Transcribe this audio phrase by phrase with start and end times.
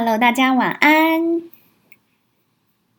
[0.00, 1.42] Hello，大家晚安。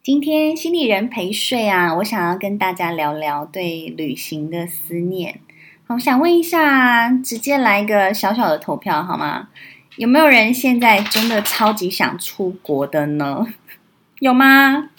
[0.03, 5.39] 今天心理人陪睡啊，我想要跟大家聊聊对旅行的思念。
[5.87, 9.47] 好，想问一下，直接来一个小小的投票好吗？
[9.95, 13.47] 有没有人现在真的超级想出国的呢？
[14.19, 14.89] 有吗？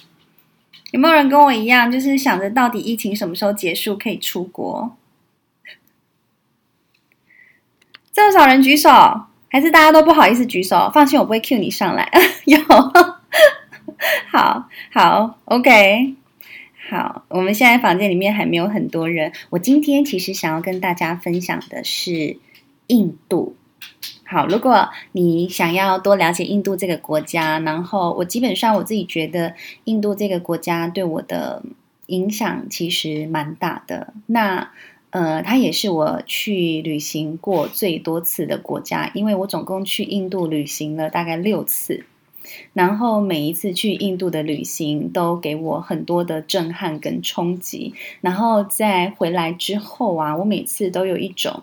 [0.93, 4.97] 有没有人跟我一样，就是想着到底疫情什么时候结束可以出国？
[8.11, 9.27] 这么少人举手。
[9.51, 10.91] 还是大家都不好意思举手？
[10.95, 12.09] 放心，我不会 cue 你上来。
[12.47, 12.59] 有，
[14.31, 16.15] 好好，OK，
[16.89, 17.25] 好。
[17.29, 19.33] 我们现在房间里面还没有很多人。
[19.51, 22.39] 我今天其实想要跟大家分享的是
[22.87, 23.57] 印度。
[24.25, 31.63] 好，如果你想要多了解印度这个国家，然后我基本上我自己觉得印度这个国家对我的
[32.07, 34.15] 影响其实蛮大的。
[34.27, 34.71] 那
[35.11, 42.05] 呃，它也是我去旅行过最多次的国家，因为我总共去印度旅行了大概六次，
[42.73, 51.63] 然后每一次去印度的旅行都给我很多的震撼跟冲击，然后在回来之后啊，我每次都有一种。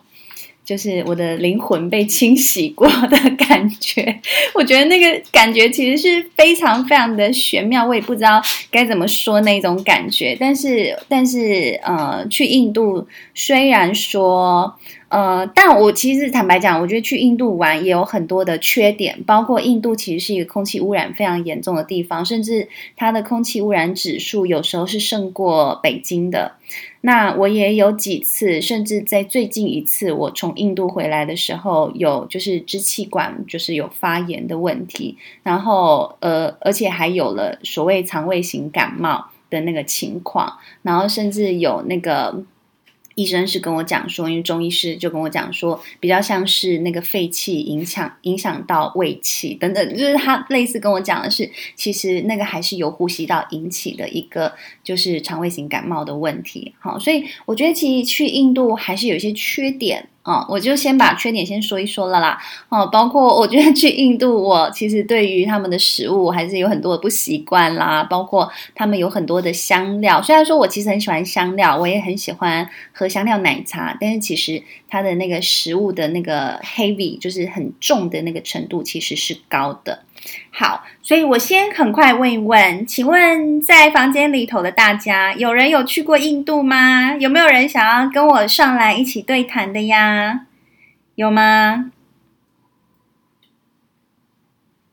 [0.68, 4.20] 就是我的灵魂被清洗过的感觉，
[4.52, 10.36] 我觉得那个感觉其实是非常非常的玄妙，我也不知道该怎么说那种感觉。
[10.38, 14.76] 但是，但是，呃，去印度虽然说。
[15.10, 26.56] 呃，但我其实坦白讲，我觉得去印度玩也有很多的缺点，包括印度其实是一个空气污染非常严重的地方，甚至它的空气污染指数有时候是胜过北京的。
[27.02, 42.42] 那我也有几次，甚至在最近一次，我从印度回来的时候，有就是支气管就是有发炎的问题，然后呃，而且还有了所谓肠胃型感冒的那个情况，然后甚至有那个。
[43.18, 54.52] 医生是跟我讲说，因为中医师就跟我讲说，比较像是那个肺气影响影响到胃气等等，就是他类似跟我讲的是，其实那个还是由呼吸道引起的一个
[54.84, 56.72] 就是肠胃型感冒的问题。
[56.78, 60.08] 好，所以我觉得其实去印度还是有一些缺点。
[60.28, 62.38] 哦，我就先把缺点先说一说了啦。
[62.68, 68.04] 哦，包括我觉得去印度，我其实对于他们的食物还是有很多的不习惯啦。
[68.04, 80.00] 包括他们有很多的香料，虽然说我其实很喜欢香料，我也很喜欢喝香料奶茶，但是其实它的那个食物的那个 heavy 就是很重的那个程度其实是高的。
[80.50, 87.14] 好，所以我先很快问一问，请问在房间里头的大家，有人有去过印度吗？
[87.20, 90.46] 有没有人想要跟我上来一起对谈的呀？
[91.14, 91.92] 有吗？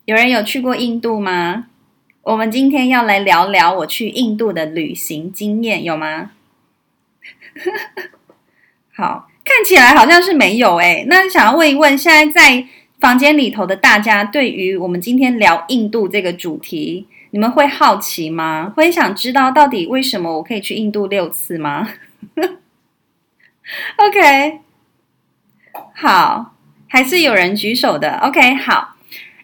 [0.04, 1.66] 有人有去过印度吗？
[2.22, 6.30] 我们今天要来聊聊我去印度的旅行经验，有吗？
[8.94, 11.04] 好，看起来好像是没有诶。
[11.08, 12.66] 那想要问一问，现在在。
[13.00, 18.72] 房间里头的大家，对于我们今天聊印度这个主题，你们会好奇吗？
[18.74, 21.88] 会想知道到底为什么我可以去印度六次吗？
[23.96, 24.60] OK，
[25.94, 26.54] 好，
[26.88, 28.16] 还是有人举手的。
[28.18, 28.96] OK，好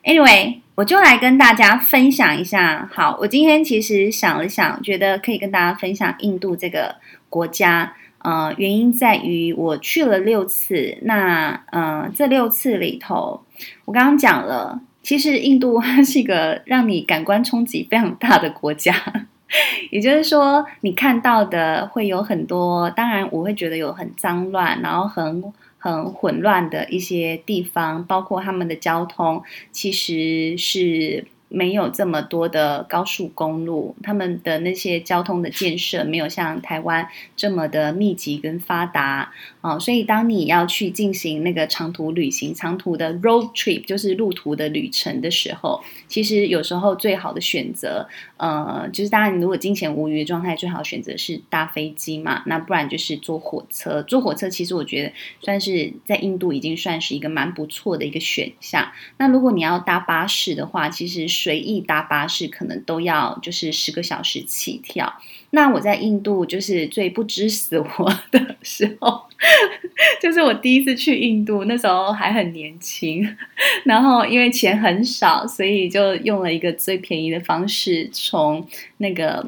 [0.05, 2.89] ，Anyway，我就来跟大家分享一下。
[2.93, 6.97] 好，我今天其实想了想，觉得可以跟大家分享印度这个
[7.29, 7.95] 国家。
[8.23, 13.41] 呃，原因在于我去了六次，那呃，这六次里头，
[13.85, 18.95] 我刚刚讲了，其实印度它是一个让你感官冲击非常大的国家，
[19.91, 25.43] 也就是说，你看到的会有很多，当然我会觉得有很脏乱，然后很
[25.79, 31.27] 很混乱的一些地方，包括他们的交通，其实是。
[31.53, 54.03] 没有这么多的高速公路，他们的那些交通的建设没有像台湾这么的密集跟发达啊，所以当你要去进行那个长途旅行、长途的 road trip，就是路途的旅程的时候，其实有时候最好的选择，呃，就是当然你如果金钱无余的状态，最好选择是搭飞机嘛，那不然就是坐火车。
[54.03, 58.91] 坐火车其实我觉得算是在印度已经算是一个蛮不错的一个选项。
[59.19, 65.13] 那如果你要搭巴士的话，其实随意搭巴士可能都要就是十个小时起跳。
[65.51, 69.23] 那我在印度就是最不知死活 的时候，
[70.23, 73.37] 就是我第一次去印度，那时候还很年轻，
[73.85, 78.67] 然后因为钱很少，所以就用了一个最便宜的方式，从
[78.99, 79.45] 那个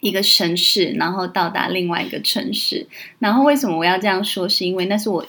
[0.00, 2.86] 一个城市，然后到达另外一个城市。
[3.18, 4.48] 然后为什么我要这样说？
[4.48, 5.24] 是因为那是我。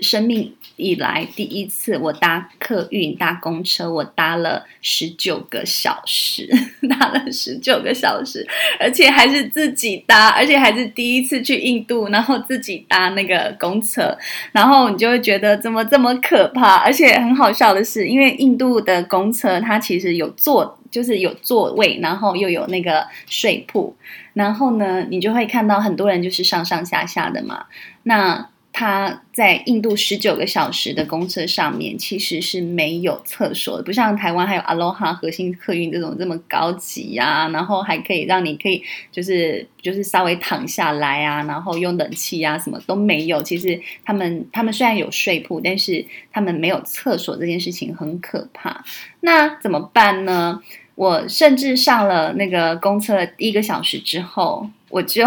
[0.00, 6.48] 生命以来第一次，我搭客运、搭公车，我搭了十九个小时，
[6.88, 8.46] 搭了十九个小时，
[8.80, 14.16] 而且还是自己搭，而且还是第一次去印度，然后自己搭那个公车，
[14.52, 16.76] 然后你就会觉得怎么这么可怕？
[16.76, 23.94] 而且很好笑的是，因为印度的公车它其实有座，就是有座位，然后又有那个睡铺，
[24.32, 27.66] 然后呢，你就会看到很多人就是上上下下的嘛，
[28.04, 28.48] 那。
[28.76, 38.82] 他在印度十九个小时的公车上面，其实是没有厕所的，不像台湾还有 Aloha 核心客运这种这么高级啊，然后还可以让你可以
[39.12, 43.40] 就是就是稍微躺下来啊，然后用冷气啊，什么都没有。
[43.44, 48.84] 其实他们他们虽然有睡铺，但是他们没有厕所，这件事情很可怕。
[49.20, 50.60] 那怎么办呢？
[50.96, 55.24] 我甚至上了那个公车第一个小时之后，我就。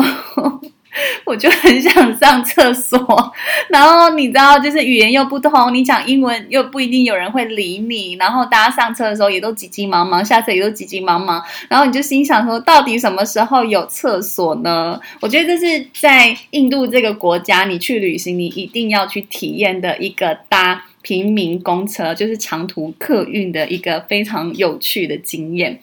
[1.26, 3.34] 我就很想上厕所，
[3.70, 15.00] 然后你知道，就是语言又不通，你讲英文又不一定有人会理你，然后大家上车的时候也都急急忙忙，下车也都急急忙忙，然后你就心想说，到底什么时候有厕所呢？
[15.22, 25.80] 我觉得这是在印度这个国家，你去旅行，你一定要去体验的一个搭平民公车，就是长途客运的一个非常有趣的经验。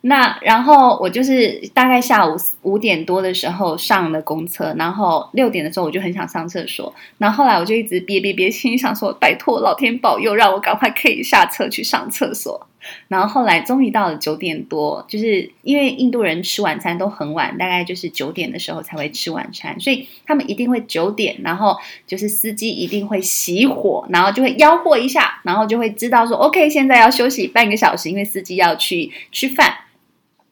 [0.00, 12.66] 那然后我就是大概下午五点多的时候上了公车，然后六点的时候我就很想上厕所，然后后来我就一直憋憋憋，心想说拜托老天保佑，让我赶快可以下车去上厕所。
[13.08, 29.74] 然后后来终于到了九点多，就是因为印度人吃晚餐都很晚，大概就是九点的时候才会吃晚餐，所以他们一定会九点，然后就是司机一定会熄火，然后就会吆喝一下，然后就会知道说 OK，现在要休息半个小时，因为司机要去吃饭。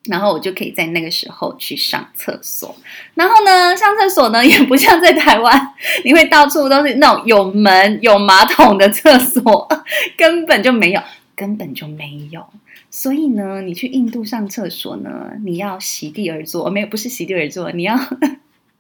[0.09, 2.75] 然后我就可以在那个时候去上厕所。
[3.15, 5.75] 然后呢，上厕所呢 也不像在台湾，
[6.05, 9.69] 你会到处都是那种有门有马桶的厕所，
[10.17, 11.01] 根本就没有，
[11.35, 12.45] 根本就没有。
[12.91, 17.99] 所以呢，你去印度上厕所呢，你要席地而坐，没有，不是席地而坐，你要。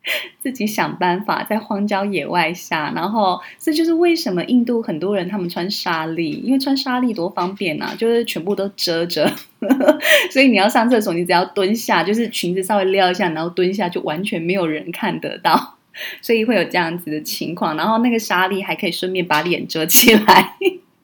[0.40, 9.30] 自己想办法在荒郊野外下，然后这就是为什么印度很多人他们穿纱丽，因为穿纱丽多方便啊，就是全部都遮着，
[10.30, 15.76] 所以你要上厕所，你只要蹲下，就是裙子稍微撩一下，然后蹲下就完全没有人看得到，
[16.22, 17.76] 所以会有这样子的情况。
[17.76, 20.52] 然后那个纱丽还可以顺便把脸遮起来。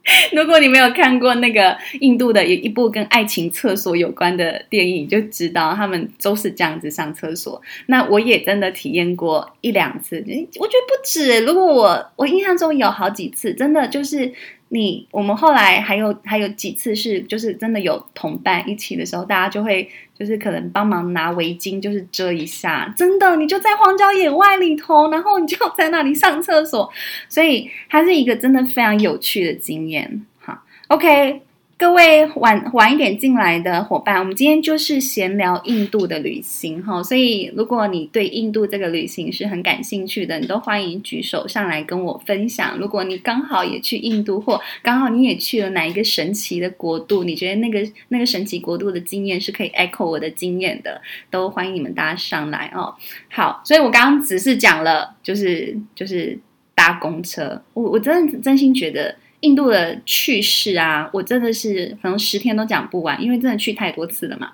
[0.32, 7.60] 如果你没有看过那个印度的一部跟爱情厕所有关的电影，就知道他们都是这样子上厕所。
[7.86, 11.44] 那我也真的体验过一两次，我觉得不止。
[11.44, 14.32] 如果我我印象中有好几次，真的就是。
[14.74, 19.86] 你我们后来还有还有几次是就是真的有同伴一起的时候，大家就会
[20.22, 22.94] 就是可能帮忙拿围巾，就是遮一下。
[22.96, 26.88] 真的，你就在荒郊野外里头，然后你就在那里上厕所，
[27.28, 30.24] 所以它是一个真的非常有趣的经验。
[30.38, 31.42] 好，OK。
[31.82, 42.78] 各位晚晚一点进来的伙伴，我们今天就是闲聊印度的旅行哈，所以如果你对印度这个旅行是很感兴趣的，你都欢迎举手上来跟我分享。
[42.78, 51.02] 如果你刚好也去印度，或刚好你也去了哪一个神奇的国度，你觉得那个那个神奇国度的经验是可以 echo 我的经验的，
[51.32, 52.94] 都欢迎你们大家上来哦。
[53.28, 56.38] 好，所以我刚刚只是讲了，就是就是
[56.76, 59.16] 搭公车，我我真的真心觉得。
[59.42, 64.52] 印度的趣事啊，我真的是可能十天都讲不完，因为真的去太多次了嘛。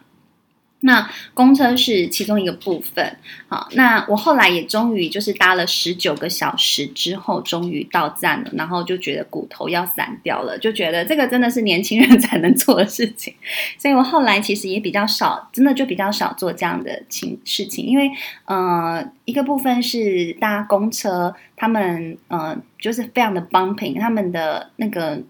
[0.81, 3.17] 那公车是其中一个部分，
[3.49, 13.35] 好，那我后来也终于就是搭了十九个小时之后，终于到站了，然后就觉得骨头要散掉了，就觉得这个真的是年轻人才能做的事情，
[13.77, 18.09] 所以我后来其实也比较少，真的就比较少做这样的情事情，因为
[18.45, 25.21] 呃，一个部分是搭公车，他们呃就是非常的 bumping，他们的那个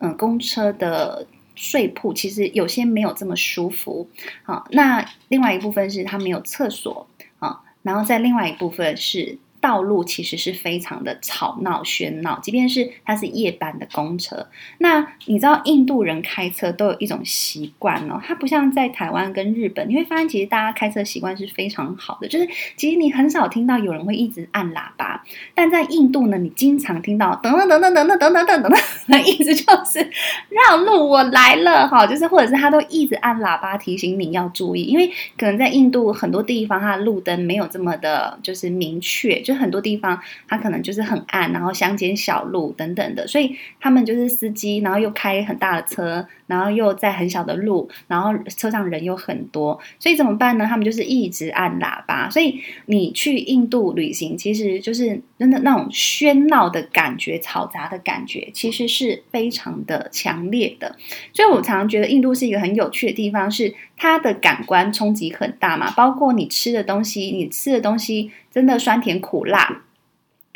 [0.00, 1.26] 嗯、公车的。
[1.58, 4.08] 睡铺其实有些没有这么舒服，
[4.44, 7.06] 好，那另外一部分是它没有厕所，
[7.38, 9.36] 好，然后在另外一部分是。
[9.60, 14.46] 道路其实是非常的吵闹喧闹，即便是它是夜班的公车。
[14.78, 25.24] 那你知道印度人开车都有一种习惯哦，它不像在台湾跟日本，你会发现其实大家开车习惯是非常好的，就是其实你很少听到有人会一直按喇叭。
[25.54, 28.72] 但在印度呢，你经常听到等等等等等等等等等等，
[29.06, 30.08] 那意思就是
[30.48, 39.42] 让路，我来了哈，就是或者是他都一直按喇叭提醒你要注意，因为可能在印度很多地方它的路灯没有这么的，就是明确。
[39.48, 50.66] 就很多地方它可能就是很暗，然后乡间小路等等的，所以他们就是司机，然后又开很大的车，然后又在很小的路，然后车上人又很多，所以怎么办呢？
[50.68, 52.28] 他们就是一直按喇叭。
[52.28, 60.94] 所以你去印度旅行，其实就是真的那种喧闹的感觉、嘈杂的感觉，其实是非常的强烈的。
[61.32, 69.82] 所以我常常觉得印度是一个很有趣的地方，是它的感官冲击很大嘛，包括你吃的东西，你吃的东西真的酸甜苦辣，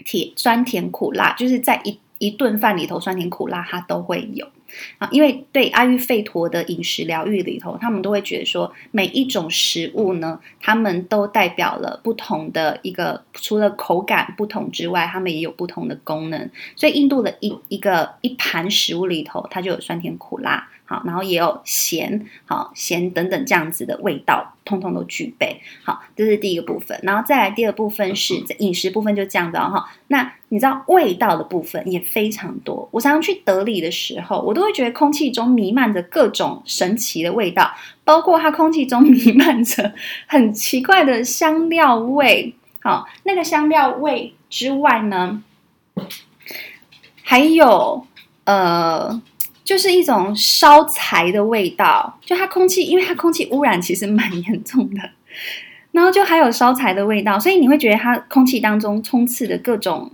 [0.05, 4.45] 甜酸甜苦辣，就是在一一顿饭里头，酸甜苦辣它都会有。
[4.99, 16.51] 啊，因为对阿育吠陀的饮食疗愈里头，他们都会觉得说，每一种食物呢，他们都代表了不同的一个，除了口感不同之外，他们也有不同的功能。
[16.75, 20.69] 所以印度的一一个一盘食物里头，它就有酸甜苦辣。
[20.93, 25.59] 好，然后也有咸，好咸等等这样子的味道，通通都具备。
[25.83, 29.89] 好，这是第一个部分，然后再来第二部分是饮食部分，就这样子哈。
[30.09, 32.87] 那你知道味道的部分也非常多。
[32.93, 37.73] 我常常去德里的时候，我都会觉得空气中弥漫着各种神奇的味道，
[38.05, 39.95] 包括它空气中 弥漫着
[40.27, 42.55] 很奇怪的香料味。
[42.83, 45.43] 好，那个香料味之外呢，
[47.23, 48.07] 还有
[48.45, 49.23] 呃。
[49.65, 55.11] 就是一种烧柴的味道，就它空气，因为它空气污染其实蛮严重的，
[55.93, 60.11] 然后就还有烧柴的味道，所以你会觉得它空气当中充斥的各种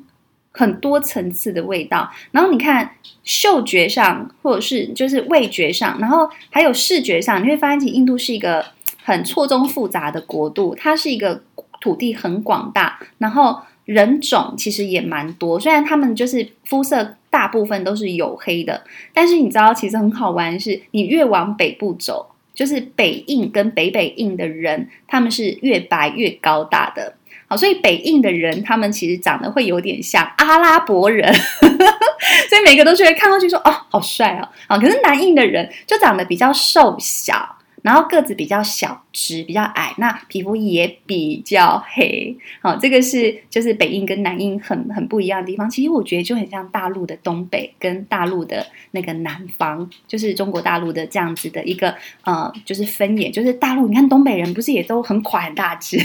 [0.52, 2.11] 很多层次的味道。
[2.31, 2.90] 然后你看
[3.25, 8.64] 嗅觉上，或者是就是味觉上，然后还有视觉上，你会发现其实印度是一个
[9.02, 11.43] 很错综复杂的国度，它是一个
[11.81, 17.14] 土地很广大，然后人种其实也蛮多，虽然他们就是肤色。
[17.30, 27.14] 大部分都是黝黑的，但是你知道，其实很好玩是，你越往北部走，就是北印跟北北印的人，他们是越白越高大的。
[27.47, 31.32] 好，所以北印的人，他们其实长得会有点像阿拉伯人，
[32.49, 34.49] 所以每个都是会看过去说，哦，好帅哦。
[34.68, 37.58] 好，可是南印的人就长得比较瘦小。
[37.88, 42.37] 然后个子比较小只，比较矮，那皮肤也比较黑。
[42.61, 45.71] 好，这个是就是北印跟南印很很不一样的地方。
[45.71, 53.30] 其实我觉得就很像大陆的东北跟大陆的那个南方，就是中国大陆的这样子的一个呃，就是分野。
[53.30, 55.97] 就是大陆，你看东北人不是也都很宽很大只，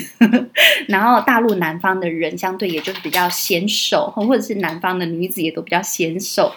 [0.87, 6.49] 然后大陆南方的人相对也就是比较纤瘦，或者是南方的女子也都比较纤瘦。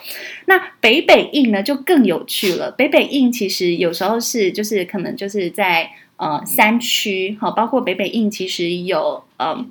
[0.44, 2.70] 那北北印呢就更有趣了。
[2.70, 5.15] 北北印其实有时候是就是可能。
[5.16, 9.66] 就是在呃山区，好，包括北北印其实有呃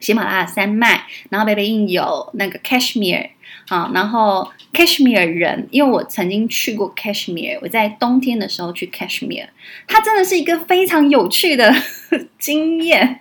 [0.00, 3.30] 喜马拉雅山脉，然后北北印有那个 Kashmir，
[3.66, 9.48] 好，然后 Kashmir 人，因为我曾经去过 Kashmir，我在冬天的时候去 Kashmir，
[9.86, 11.74] 它真的是一个非常有趣的
[12.38, 13.20] 经验，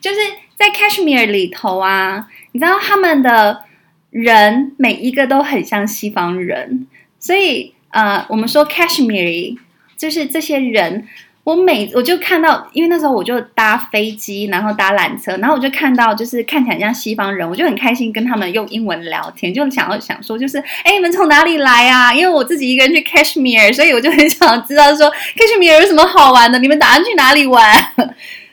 [0.00, 0.16] 就是
[0.56, 3.64] 在 Kashmir 里头啊，你知道他们的
[4.10, 6.86] 人每一个都很像西方人，
[7.18, 9.58] 所以呃，我们说 Kashmiri。
[9.96, 11.06] 就是这些人，
[11.44, 22.14] 我每我就看到，因为那时候我就搭飞机，然后搭缆车，然后我就看到，就是看起来像西方人，我就很开心跟他们用英文聊天，就想要想说，就是哎，你们从哪里来啊？
[22.14, 27.62] 因为我自己一个人去 Kashmir，所以我就很想知道说 Kashmir 有什么好玩的，你们打算去哪里玩？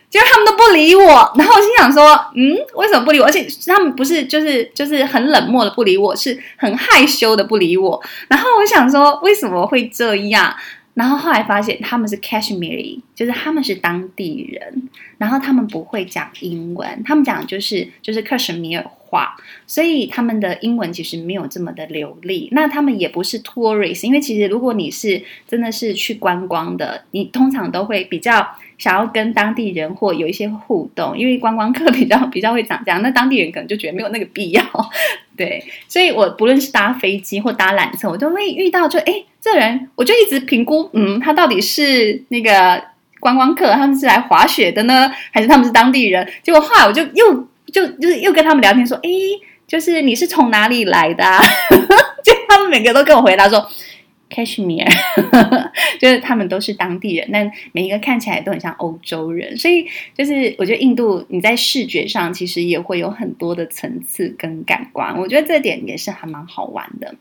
[0.09, 1.05] 结果他们都不理我，
[1.37, 3.25] 然后我心想说，嗯，为什么不理我？
[3.25, 7.97] 而且他们不是就是就是很冷漠的不理我，是很害羞的不理我。
[8.27, 10.53] 然后我想说，为什么会这样？
[10.93, 22.49] 然后后来发现他们是 Kashmiri，就是他们是当地人，然后他们不会讲英文，他们讲就是就是克什米尔话，所以他们的英文其实没有这么的流利。
[22.51, 28.45] 那他们也不是 tourist，因为其实如果你是真的是去观光的，你通常都会比较
[28.81, 34.63] 想要跟当地人或有一些互动，因为观光客比较比较会长这样，那当地人可能就觉得没有那个必要。
[35.37, 42.83] 对，所以我不论是搭飞机或搭缆车，我都会遇到就诶这人，我就一直评估，嗯，他到底是那个
[43.19, 46.27] 观光客，他们是来滑雪的呢，还是他们是当地人？
[46.41, 49.09] 结果后来我就又就就是又跟他们聊天说，哎，
[49.67, 51.39] 就是你是从哪里来的啊？
[52.25, 53.63] 就他们每个都跟我回答说
[54.31, 54.89] Cashmere，
[55.99, 59.85] 就是他们都是当地人，但每一个看起来都很像欧洲人，所以
[60.17, 67.13] 就是我觉得印度你在视觉上其实也会有很多的层次跟感官，我觉得这点也是还蛮好玩的。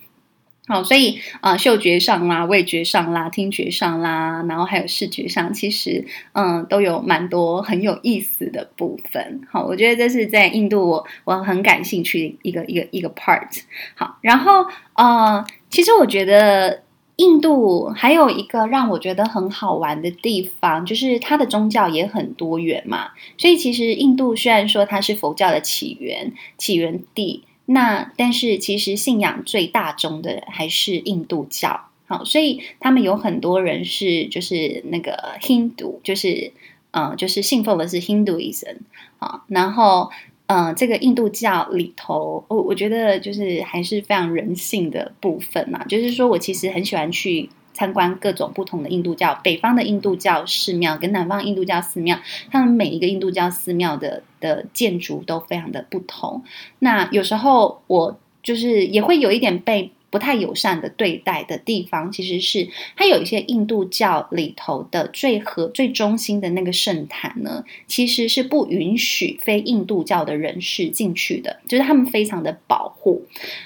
[0.69, 9.41] 好，所以啊、嗅觉上啦，味觉上啦，听觉上啦，然后还有视觉上，其实嗯，都有蛮多很有意思的部分。
[9.51, 13.63] 好，我觉得这是在印度我我很感兴趣的一个一个一个 part。
[13.97, 14.65] 好，然后
[14.95, 16.85] 呃，其实我觉得
[17.21, 23.11] 印度还有一个让我觉得很好玩的地方，就是它的宗教也很多元嘛。
[23.37, 31.89] 所以其实印度虽然说它是佛教的起源起源地，那但是其实信仰最大宗的还是印度教。
[32.07, 36.53] 好，所以他们有很多人是就是那个 Hindu，就是
[36.93, 38.79] 嗯、就是信奉的是 Hinduism
[39.19, 40.11] 啊，然后。
[40.51, 45.85] 嗯、呃，这个印度教里头，我我觉得就是还是非常人性的部分嘛。
[45.85, 52.19] 就是说我其实很喜欢去参观各种不同的印度教，北方的印度教寺庙跟南方印度教寺庙，
[52.51, 56.43] 他们每一个印度教寺庙的的建筑都非常的不同。
[56.81, 59.93] 那有时候我就是也会有一点被。
[60.11, 73.23] 不太友善的对待的地方，其实是它有一些印度教里头的最核、最中心的那个圣坛呢，其实是不允许非印度教的人士进去的，就是他们非常的保护。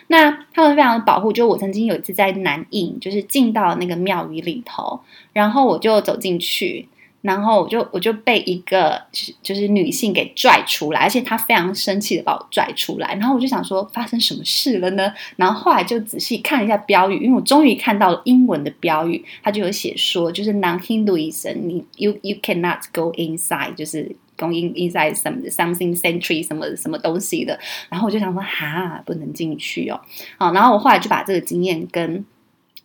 [0.09, 5.01] 那他们非常的保护，就我曾经有一次在南印，就是进到那个庙宇里头，
[5.33, 6.87] 然后我就走进去。
[7.25, 9.01] 然后我就我就被一个
[9.43, 13.15] 就是女性给拽出来，而且她非常生气的把我拽出来。
[13.15, 15.11] 然后我就想说发生什么事了呢？
[15.37, 27.59] 然后后来就仔细看一下标语，因为我终于看到了英文的标语，它就有写说就是 non-Hinduism，你 you you cannot go inside，就是 going inside some something century 什么什么东西的。
[27.89, 29.99] 然后我就想说哈，不能进去哦。
[30.37, 32.23] 好，然后我后来就把这个经验跟。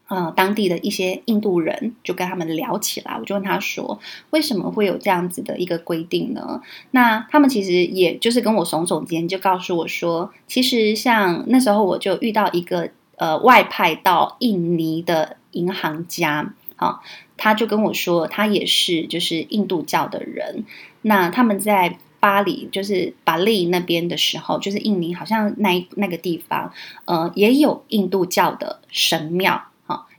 [0.10, 4.00] 呃，当地的一些印度人就跟他们聊起来，我就问他说，
[4.32, 6.60] 为什么会有这样子的一个规定呢？
[6.90, 17.00] 那他们其实也就是跟我耸耸肩，就告诉我说，其实像那时候我就遇到一个呃外派到印尼的银行家，啊，
[17.38, 20.66] 他就跟我说，他也是就是印度教的人，
[21.04, 26.74] 那他们在巴黎就是巴利那边的时候，就是印尼好像那那个地方，
[27.06, 29.66] 呃，也有印度教的神庙。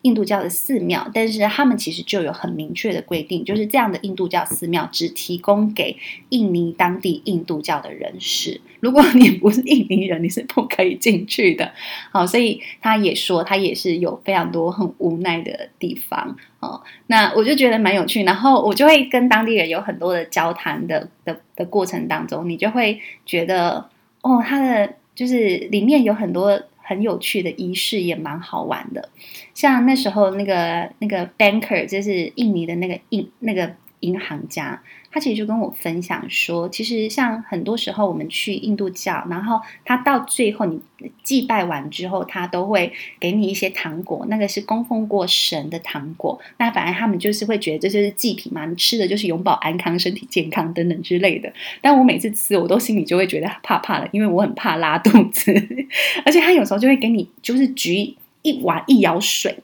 [0.02, 5.94] 印度教的寺庙，但是他们其实就有很明确的规定，就是这样的印度教寺庙只提供给
[6.30, 8.60] 印尼当地印度教的人士。
[8.80, 11.70] 如果你不是印尼人，你是不可以进去的。
[12.10, 16.34] 好，所以他也说，他也是有非常多很无奈的地方。
[16.60, 23.86] 哦，那我就觉得蛮有趣，然后我就会跟当地人有很多的交谈的的的过程当中，你就会觉得，
[24.22, 26.58] 哦，他的就是里面有很多。
[26.90, 29.10] 很有趣的仪式也蛮好玩的，
[29.54, 34.82] 像那时候那个那个 banker 就是印尼的那个印那个银行家。
[35.12, 40.80] 他其实就跟我分享说，其实像很多时候我们去印度教，然后他到最后你
[41.24, 46.40] 祭拜完之后，他都会给你一些糖果，那个是供奉过神的糖果。
[46.58, 51.52] 那反而他们就是会觉得这就是祭品嘛，你吃的就是永保安康、身体健康等等之类的。
[51.80, 55.52] 但我每次吃，我都心里就会觉得怕怕的，因为我很怕拉肚子。
[56.24, 59.58] 而且他有时候就会给你就是举一碗一舀水，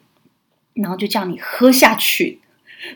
[0.75, 2.41] 然后就叫你喝下去。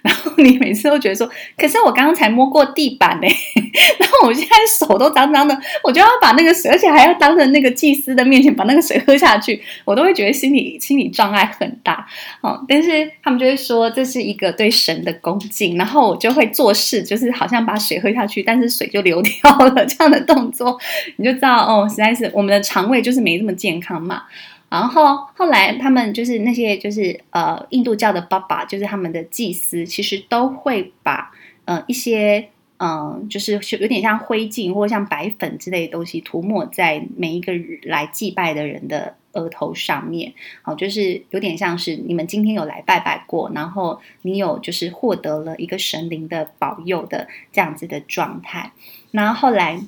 [0.02, 3.26] 然后你每次都觉得说，可是我刚刚才摸过地板呢，
[3.98, 12.06] 然后我现在手都脏脏的，我就要把那个水，而且还要当着那个祭司的面前把那个水喝下去，我都会觉得心理心理障碍很大。
[12.40, 20.78] 哦，但是他们就会说这是一个对神的恭敬，然后我就会做事，就是好像把水喝下去，但是水就流掉了 这样的动作，
[21.16, 24.22] 你就知道哦，实在是我们的肠胃就是没这么健康嘛。
[24.70, 31.32] 然后后来他们就是那些就是呃印度教的爸爸，就是他们的祭司，其实都会把
[31.64, 37.52] 呃一些嗯、呃、就是有点像灰烬或者像白粉之类的东西涂抹在每一个
[37.82, 48.70] 来祭拜的人的额头上面，好，就是有点像是你们今天有来拜拜过，然后你有就是获得了一个神灵的保佑的这样子的状态。
[49.10, 49.80] 然后后来。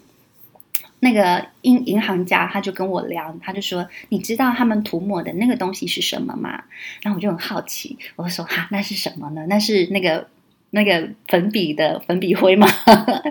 [1.04, 6.62] 那个银银行家他就跟我聊，他就说：“你知道他们涂抹的那个东西是什么吗？”
[7.02, 9.44] 然后我就很好奇，我说：“哈，那是什么呢？
[9.48, 10.28] 那是那个
[10.70, 12.68] 那个粉笔的粉笔灰吗？”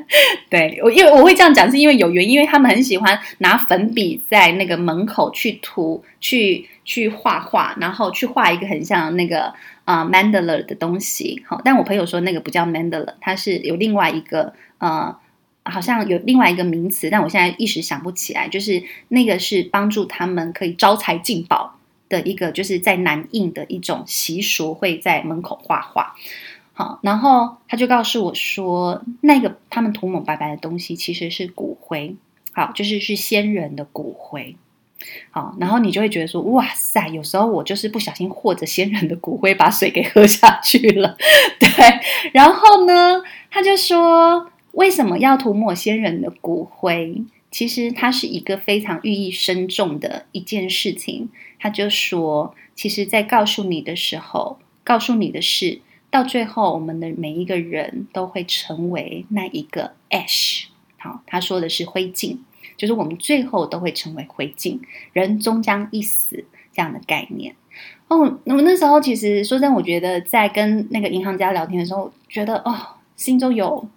[0.51, 9.53] 对，我因为我会这样讲，是因为有原因，因为他们很喜欢拿粉笔在那个门口去涂、去去画画，然后去画一个很像那个
[9.86, 11.41] 啊、mandala 的东西。
[11.47, 15.15] 好，但我朋友说那个不叫 mandala，它是有另外一个呃。
[15.63, 18.47] 好像有另外一个名词，但我现在一时想不起来。
[18.47, 21.76] 就是那个是帮助他们可以招财进宝
[22.10, 26.15] 的一个，就是在南印的一种习俗，会在门口画画。
[26.74, 32.15] 好，然后他就告诉我说，那个他们涂抹白白的东西其实是骨灰，
[32.54, 34.56] 好，就是是先人的骨灰。
[35.30, 41.15] 好，然后你就会觉得说，哇塞，有时候我就是不小心和着先人的骨灰，把水给喝下去了。
[41.60, 41.69] 对，
[42.34, 43.21] 然后呢，
[43.52, 44.50] 他就说。
[44.73, 47.23] 为什么要涂抹先人的骨灰？
[47.49, 51.29] 其实它是一个非常寓意深重的一件事情。
[51.60, 60.63] 他就说，其实，在告诉你的时候，告诉你的是，到最后我们的每一个人都会成为那一个 ash。
[60.97, 62.38] 好，他说的是灰烬，
[62.77, 64.79] 就是我们最后都会成为灰烬，
[65.13, 67.53] 人终将一死这样的概念。
[68.07, 72.75] 哦，那么那时候其实说真，我觉得在跟那个银行家聊天的时候，觉得哦，
[73.15, 73.88] 心中有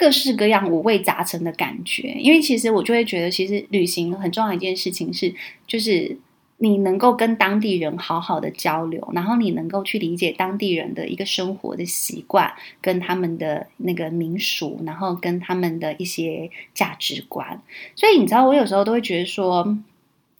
[0.00, 2.16] 各式各样五味杂陈的感觉。
[2.18, 5.34] 因为其实我就会觉得，其实旅行很重要一件事情是，
[5.66, 6.16] 就是
[6.56, 17.60] 你能够跟当地人好好的交流，然后你能够去理解当地人的一个生活的习惯，跟他们的那个民俗，然后跟他们的一些价值观。
[17.94, 19.76] 所以你知道，我有时候都会觉得说，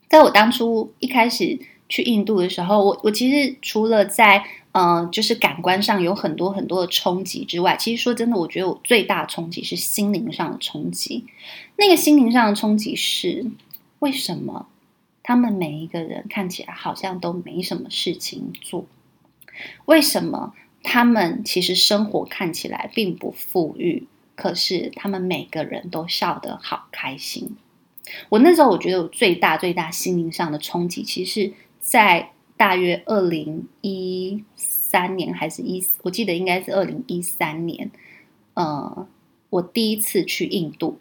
[0.09, 1.59] 在我当初一开始。
[1.93, 11.25] 去印度的时候，我我其实除了在呃，就是感官上有很多很多的冲击之外，其实说真的，我觉得我最大的冲击是心灵上的冲击。
[11.77, 13.47] 那个心灵上的冲击是，
[13.99, 14.69] 为什么
[15.23, 18.87] 他们每一个人看起来好像都没什么事情做？
[19.87, 24.07] 为什么他们其实生活看起来并不富裕，
[24.37, 27.57] 可是他们每个人都笑得好开心？
[28.29, 31.53] 我那时候我觉得我最大最大心灵上的冲击，其实。
[31.83, 37.91] 在大约二零一三年还是一，我记得应该是二零一三年，
[38.53, 39.09] 呃，
[39.49, 40.99] 我第一次去印度，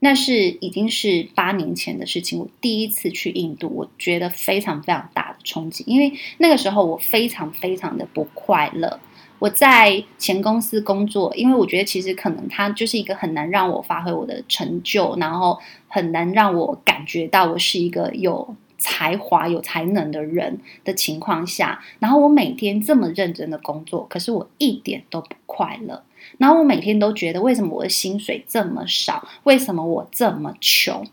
[0.00, 2.40] 那是已经是八年前的事情。
[2.40, 8.98] 我第一次去印度，我觉得非常非常大的冲击，因为那个时候我非常非常的不快乐。
[9.38, 18.56] 我在前公司工作，因为我觉得其实可能它就是一个很难让我发挥我的成就，然后很难让我感觉到我是一个有。
[18.88, 26.04] 才华有才能的人的情况下，然后我每天这么认真的工作，可是我一点都不快乐。
[26.38, 29.26] 然后我每天都觉得，为什么我的薪水这么少？
[29.42, 31.04] 为什么我这么穷？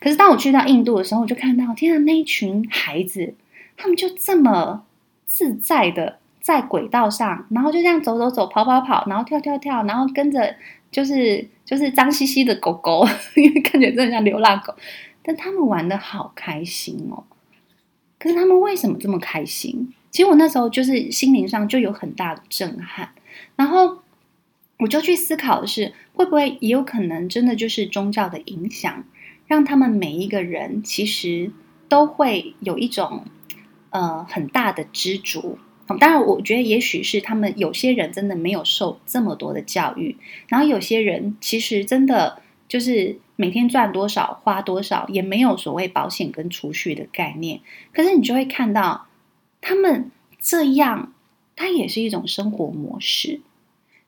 [0.00, 3.34] 可是当我去到印度的时候，我就看到，天啊，那一群孩子，
[3.76, 4.84] 他们就这么
[5.26, 10.56] 自在的在轨道上，然后就这样走走走，跑跑跑，然后跳跳跳，然后跟着
[10.90, 14.74] 就是就是脏兮兮的狗狗， 因为看起来真的像流浪狗。
[15.24, 17.22] 但他们玩的好开心哦，
[18.18, 19.94] 可是他们为什么这么开心？
[20.10, 23.14] 其实我那时候就是心灵上就有很大的震撼，
[23.54, 23.98] 然后
[24.80, 29.04] 我就去思考的是，会不会也有可能真的就是宗教的影响，
[29.46, 31.52] 让他们每一个人其实
[31.88, 33.24] 都会有一种
[33.90, 35.56] 呃很大的知足。
[36.00, 40.16] 当然，我觉得也许是他们有些人真的没有受这么多的教育，
[40.48, 42.41] 然后有些人其实真的。
[42.72, 47.60] 就是每天赚多少花多少，也没有所谓保险跟储蓄的概念。
[47.92, 49.08] 可是你就会看到，
[49.60, 51.12] 他们这样，
[51.54, 53.42] 它也是一种生活模式。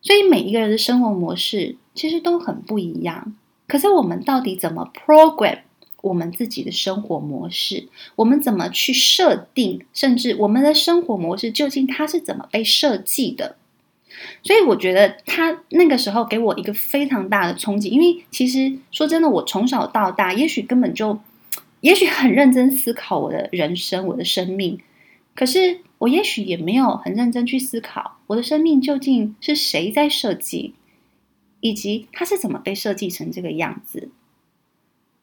[0.00, 3.36] 所以每一个人的生活模式其实都很不一样。
[3.68, 5.58] 可是我们到底怎么 program
[6.00, 7.90] 我们自己的生活模式？
[8.16, 9.84] 我们怎么去设定？
[9.92, 13.56] 甚至我们的生活模式究竟它是怎么被设计的？
[14.42, 21.18] 所以我觉得他那个时候给我一个非常大的冲击，因为其实说真的，我从小到大，也许根本就，
[21.80, 24.78] 也许很认真思考我的人生、我的生命，
[25.34, 30.74] 可是我也许也没有很认真去思考我的生命究竟是谁在设计，
[31.60, 34.10] 以及它是怎么被设计成这个样子。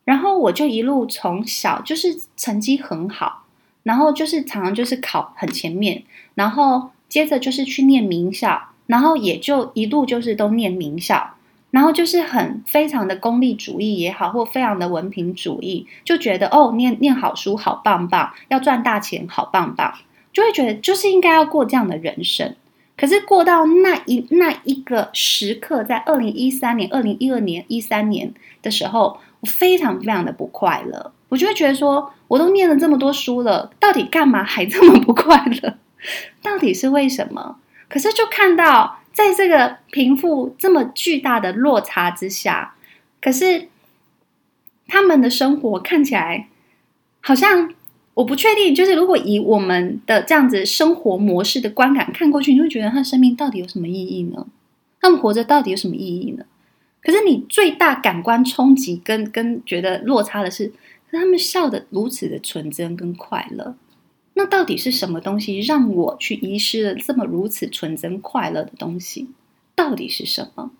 [0.03, 3.45] 然后我就一路从小就是成绩很好，
[3.83, 8.70] 然后就是常常就是考很前面，然后接着就是去念名校。
[8.91, 11.35] 然后也就一路就是都念名校，
[11.69, 19.93] 然后就是很非常的功利主义也好，或非常的文凭主义，就觉得哦，念念好书好棒棒，要赚大钱好棒棒，
[20.33, 22.53] 就会觉得就是应该要过这样的人生。
[22.97, 35.75] 可是过到那一那一个时刻，在二零一三年、二零一二年、一三年的时候，我非常非常的不快乐，我就会觉得说，我都念了这么多书了，到底干嘛还这么不快乐？
[36.43, 37.55] 到底是为什么？
[37.91, 42.73] 可是，就看到在这个贫富这么巨大的落差之下，
[43.21, 43.67] 可是
[44.87, 46.47] 他们的生活看起来
[47.19, 47.73] 好像
[48.13, 48.73] 我不确定。
[48.73, 54.47] 就是如果以我们的这样子生活模式的观感看过去，你会觉得他生命到底有什么意义呢？
[55.01, 56.45] 他们活着到底有什么意义呢？
[57.03, 60.71] 可是你最大感官冲击跟跟觉得落差的是，
[61.11, 63.75] 他们笑得如此的纯真跟快乐。
[64.33, 69.29] 那到底是什么东西让我去遗失了这么如此纯真快乐的东西？
[69.75, 70.71] 到底是什么？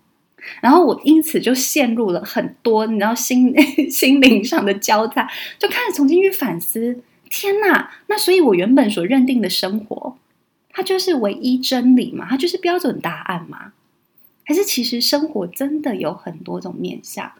[0.60, 3.54] 然后我因此就陷入了很多，你知道心
[3.90, 7.02] 心灵上的交叉，就开始重新去反思。
[7.28, 7.92] 天哪！
[8.08, 10.16] 那所以我原本所认定的生活，
[10.70, 12.26] 它就是唯一真理吗？
[12.28, 13.72] 它就是标准答案吗？
[14.44, 17.32] 还是其实生活真的有很多种面向，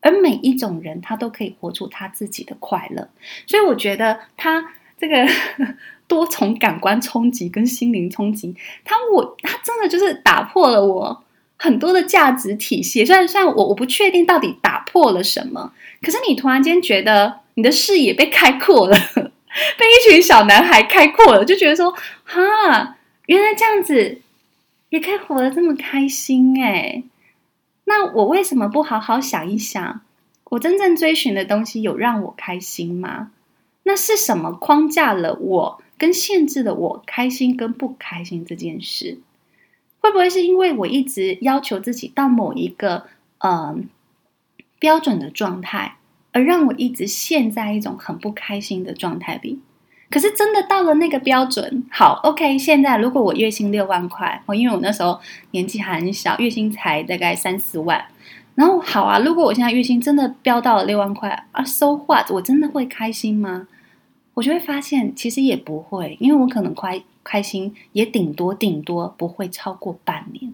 [0.00, 3.08] 而每一种人他都可以活出他自己的快乐。
[3.46, 4.74] 所以我觉得他。
[5.00, 5.26] 这个
[6.06, 11.24] 多重感官冲击跟心灵冲击，它我它真的就是打破了我
[11.56, 13.04] 很多的价值体系。
[13.04, 24.20] 虽然虽然我我不确定到底打破了什么，可是你突然间觉得你的视野被开阔了， 被一群小男孩开阔了，就觉得说哈，原来这样子
[24.90, 27.02] 也可以活得这么开心哎。
[27.84, 30.00] 那我为什么不好好想一想，
[30.50, 33.30] 我真正追寻的东西有让我开心吗？
[33.82, 39.18] 那是什么框架了我跟限制了我开心跟不开心这件事？
[40.00, 43.04] 会不会是因为我一直要求自己到某一个
[43.38, 43.76] 呃
[44.78, 45.96] 标准的状态，
[46.32, 49.60] 而让我一直陷在一种很不开心的状态里？
[50.08, 52.58] 可是真的到了那个标准，好，OK。
[52.58, 55.20] 现在如果我月薪六万块，我因为我那时候
[55.52, 58.04] 年纪还很小，月薪才大概三四万。
[58.54, 62.30] 然后好啊，如果我现在月薪真的飙到了六万块啊，so what？
[62.30, 63.68] 我真的会开心吗？
[64.34, 70.52] 我就会发现其实也不会，因为我可能开开心也顶多顶多不会超过半年。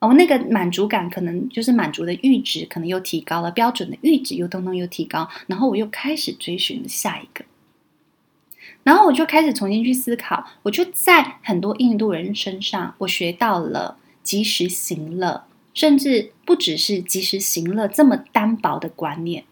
[0.00, 7.44] 哦，那个满足感可能就是满足的阈值可能又提高了，标准的阈值又通通又提高，然后我又开始追寻下一个。
[8.82, 19.44] 然后我就开始重新去思考，我就在很多印度人身上，我学到了及时行乐，甚至不只是及时行乐这么单薄的观念，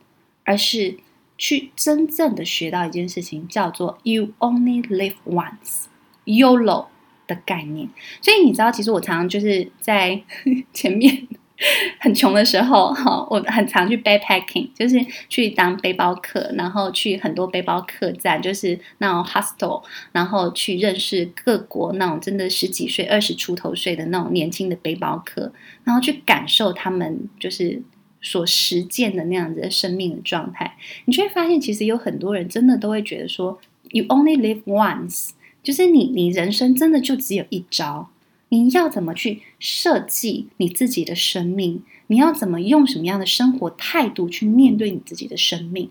[0.44, 0.96] 而是
[1.36, 6.86] 去真正的学到一件事情，叫做 “You only live once”，YOLO
[7.26, 7.90] 的概念。
[8.20, 10.22] 所以你知道，其实我常常就是在
[10.72, 11.28] 前面。
[12.00, 14.98] 很穷的时候，哈，我很常去 backpacking，就是
[15.28, 25.52] 去当背包客，然后去很多背包客栈，就是那种 hostel，然后去认识各国那种真的十几岁、二十出头岁的那种年轻的背包客，
[25.84, 27.82] 然后去感受他们就是
[28.20, 30.76] 所实践的那样子的生命的状态。
[31.04, 33.58] 你就会发现，其实有很多人真的都会觉得说
[33.90, 35.30] ，you only live once，
[35.62, 38.08] 就是你你人生真的就只有一招。
[38.52, 41.82] 你要怎么去设计你自己的生命？
[42.08, 45.90] 你要怎么用什么样的生活态度去面对你自己的生命？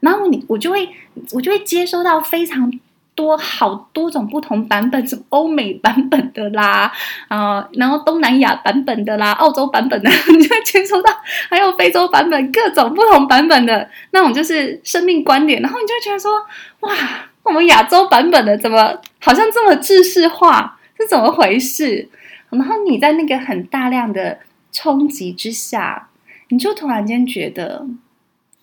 [0.00, 0.88] 然后你我就会
[1.30, 2.72] 我就会接收到非常
[3.14, 6.90] 多好多种不同版本，什么欧美版本的啦，
[7.28, 11.12] 啊、然后东南亚版本的啦，澳洲版本的， 你就会接收到，
[11.48, 16.32] 还有非洲版本，各种不同版本的那种就是生命观点，然后你就会觉得说，
[16.80, 20.80] 哇，我们亚洲版本的怎么好像这么制式化？
[21.02, 22.08] 是怎么回事？
[22.50, 26.10] 然后你在那个很大量的冲击之下，
[26.48, 27.86] 你就突然间觉得，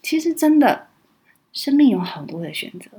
[0.02, 0.88] 其实真的
[1.52, 2.90] 生命有好多的选择。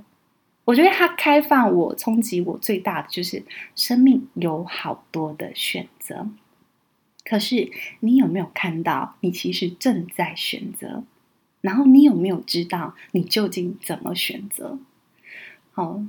[0.67, 3.43] 我觉得它开放我、冲击我最大的就是
[3.75, 6.29] 生命有好多的选择。
[7.25, 11.05] 可是你有没有看到，你其实正在选择？
[11.63, 14.79] 然后你有没有知道你究竟怎么选择？
[15.73, 16.03] 好。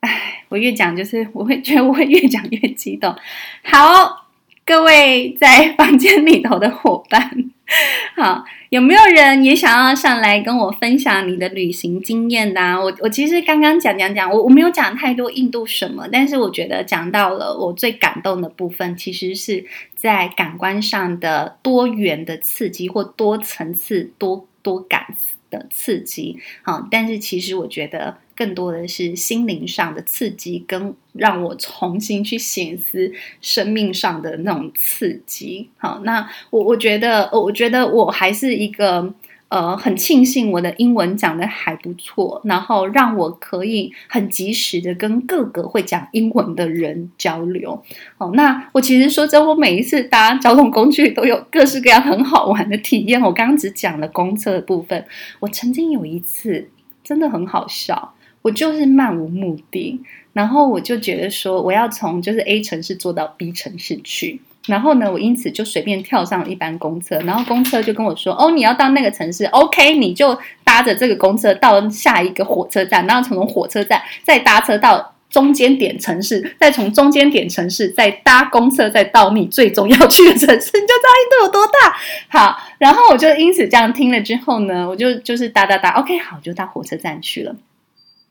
[0.00, 3.14] 唉，我越讲就是我会觉得我会越讲越激动。
[3.62, 4.28] 好，
[4.64, 7.30] 各位在房间里头的伙伴，
[8.16, 12.80] 好，有没有人也想要上来跟我分享你的旅行经验的啊？
[12.80, 25.06] 我我其实刚刚讲讲讲，我我没有讲太多印度什么，但是我觉得讲到了我最感动的部分，其实是在感官上的多元的刺激或多层次多多感
[25.50, 26.38] 的刺激。
[26.62, 28.18] 好，但是其实我觉得。
[28.36, 35.68] 更多的是心灵上的刺激，跟让我重新去省思生命上的那种刺激。
[35.76, 39.14] 好，那我我觉得，我觉得我还是一个
[39.48, 47.80] 呃，很庆幸我的英文讲的还不错，然后让我可以很及时的跟各个会讲英文的人交流。
[48.18, 53.20] 好，那我其实说真，我每一次搭交通工具都有各式各样很好玩的体验。
[53.20, 55.06] 我刚刚只讲了公厕的部分，
[55.38, 56.68] 我曾经有一次
[57.04, 58.13] 真的很好笑。
[58.44, 59.98] 我就是漫无目的，
[60.34, 81.96] 然后我就觉得说我要从就是 A 城市坐到 B 城市去，然后呢，我因此就随便跳上了一班公车，然后公车就跟我说：“哦，你要到那个城市，OK，你就搭着这个公车到下一个火车站，然后从火车站再搭车到中间点城市，再从中间点城市再搭公车再到你最终要去的城市，你就知道印度有多大。”
[82.28, 87.56] 好，然后我就因此这样听了之后呢，我就就是哒哒哒，OK，好，就到火车站去了。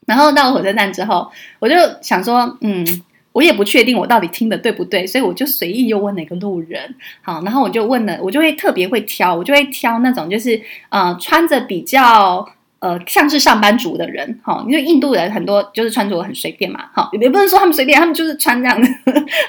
[0.05, 2.85] 然后到了火车站之后，我就想说，嗯，
[3.31, 12.47] 我也不确定我到底听的对不对，所以我就随意又问了一个路人，好，然后我就问了，我就会特别会挑，我就会挑那种就是呃穿着比较
[12.79, 18.87] 呃像是上班族的人，哈，因为印度人很多就是穿着很随便嘛，好，也不能说他们随便，他们就是穿这样的，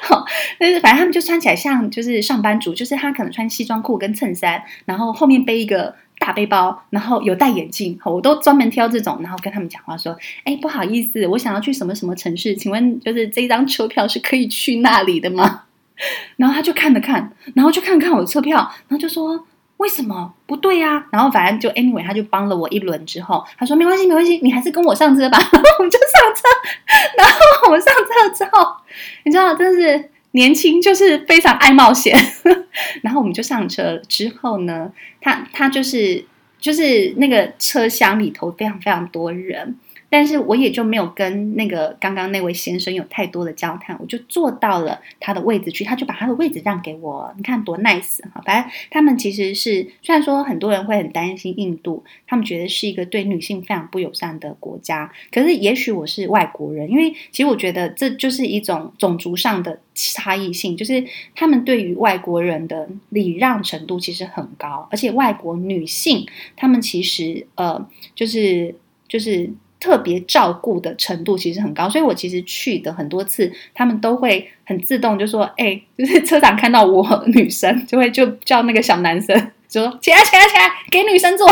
[0.02, 0.24] 好，
[0.58, 5.94] 但是反正他们就穿起来像就是上班族，就是他可能穿西装裤跟衬衫，然后后面背一个。
[6.18, 15.62] 大背包，然后有戴眼镜，我都专门挑这种，然后跟他们讲话说：“哎，不好意思，我想要去什么什么城市，请问就是这张车票是可以去那里的吗？”
[16.36, 19.46] 然后他就看了看，然后就看看我的车票，然后就说
[19.78, 26.42] ：“为什么不对呀？”然后反正就 anyway，他就帮了我一轮之后，他说：“没关系，没关系，你还是跟我上车吧。”然后我们就上车，
[27.16, 28.72] 然后我们上车之后，
[29.24, 32.16] 你知道，真是年轻就是非常爱冒险。
[33.02, 36.24] 然后我们就上车之后呢，他他就是
[36.58, 39.76] 就是那个车厢里头非常非常多人。
[40.14, 48.40] 但是我也就没有跟那个刚刚那位先生有太多的交谈，我就坐到了他的位置去，他就把他的位置让给我，你看多 nice 哈！
[48.46, 66.24] 反正他们其实是，虽然说很多人会很担心印度，他们觉得是一个对女性非常不友善的国家，可是也许我是外国人，因为其实我觉得这就是一种种族上的差异性，就是他们对于外国人的礼让程度其实很高，而且外国女性
[66.56, 68.72] 他们其实呃，就是
[69.08, 69.50] 就是。
[69.84, 79.36] 特别照顾的程度其实很高，所以我其实去的很多次，他们都会很自动就说：“哎、欸，就是车长看到我女生，就会就叫那个小男生，
[79.68, 81.46] 就说起来起来起来，给女生坐。”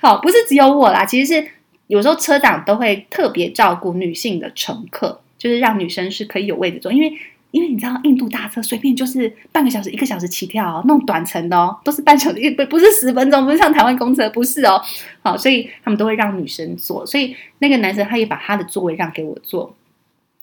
[0.00, 1.48] 好，不是只有我啦，其实是
[1.88, 7.12] 有时候车长都会特别照顾女性的乘客，就是让女生是可以有位置坐，因为。
[7.56, 14.78] 因为你知道，印度大车随便就是半个小时、一个小时起跳哦，那种短程的哦，都是半小时，不不是十分钟，不是像台湾公车，不是哦。
[15.22, 19.74] 好，所以他们都会让女生坐，所以那个男生他也把他的座位让给我坐，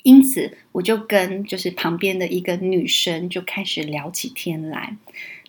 [0.02, 4.98] 因此我就跟就是旁边的一个女生就开始聊起天来。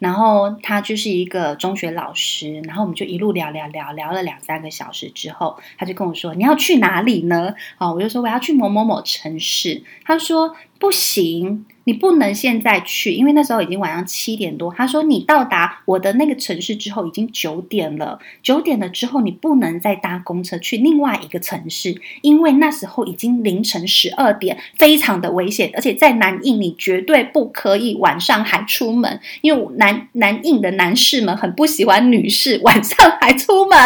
[0.00, 9.82] 然后他就是一个中学老师，然后我们就一路聊聊聊聊了两三个小时之后，他就跟我说：“你要去哪里呢？”啊，我就说我要去某某某城市。
[10.04, 14.72] 他说：“不行。”你不能现在去，因为那时候已经晚上七点多。
[14.74, 25.70] 他说你到达我的那个城市之后已经九点了，九点了之后你不能再搭公车去另外一个城市，因为那时候已经凌晨十二点，非常的危险。
[25.74, 33.78] 而且在南印你绝对不可以晚上还出门，因为南南印的男士们很不喜欢女士晚上还出门。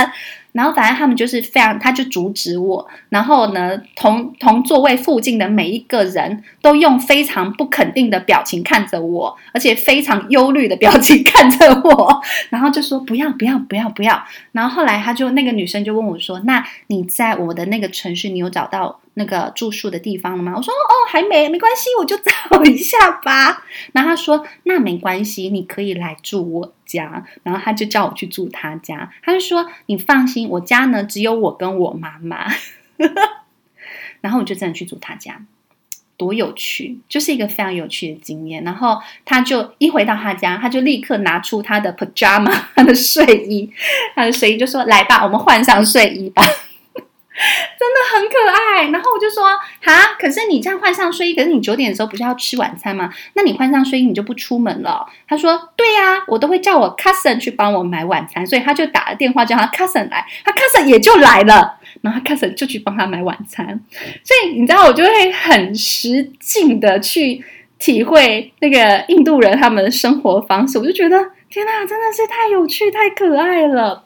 [0.59, 2.85] 然后反正他们就是非常，他就阻止我。
[3.11, 12.21] 然后呢，同同座位附近的每一个人都用非常不肯定的表情看着我，而且非常忧虑的表情看着我。
[12.51, 14.21] 然后就说不要不要不要不要。
[14.51, 20.55] 然后后来他就那个女生就问我说：“那你在我的那个城市，你有找到？”那个住宿的地方了吗？
[20.57, 23.65] 我说哦，还没，没关系，我就找一下吧。
[23.93, 27.25] 然后他说那没关系，你可以来住我家。
[27.43, 29.13] 然后他就叫我去住他家。
[29.23, 32.47] 他就说你放心，我家呢只有我跟我妈妈。
[34.23, 35.43] 然后我就真的去住他家，
[36.17, 38.63] 多有趣，就是一个非常有趣的经验。
[38.63, 43.71] 然后他就一回到他家，他就立刻拿出他的 pajama，他的睡衣，
[44.15, 46.43] 他的睡衣就说来吧，我们换上睡衣吧。
[47.79, 49.45] 真的很可爱，然后我就说
[49.81, 53.13] 哈，可是你这样换上睡衣，可是你九点的时候不是要吃晚餐吗？
[53.35, 55.07] 那你换上睡衣你就不出门了？
[55.29, 63.67] 他说对呀，我都会叫我 cousin 去帮我买晚餐，所以他就打了电话叫他 cousin 来，他 cousin 也就来了，然后 cousin 就去帮他买晚餐，
[64.25, 67.45] 所以你知道我就会很实际的去
[67.79, 71.17] 体会那个印度人他们的生活方式，我就觉得
[71.49, 74.05] 天哪，真的是太有趣、太可爱了。